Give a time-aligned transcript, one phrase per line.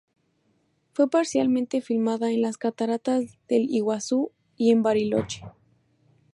[0.93, 5.43] Fue parcialmente filmada en las Cataratas del Iguazú y en Bariloche.